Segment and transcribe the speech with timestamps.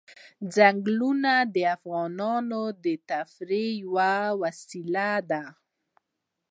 [0.55, 5.43] ځنګلونه د افغانانو د تفریح یوه وسیله ده.